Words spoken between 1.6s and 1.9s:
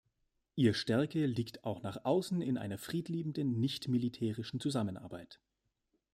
auch